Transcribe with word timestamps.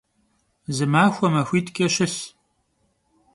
Zı 0.75 0.85
maxue- 0.93 1.27
maxuit'ç'e 1.33 1.87
şılh! 1.93 2.21